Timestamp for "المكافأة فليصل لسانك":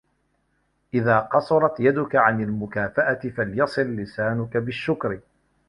2.41-4.57